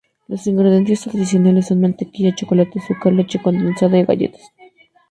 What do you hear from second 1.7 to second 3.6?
mantequilla, chocolate, azúcar, leche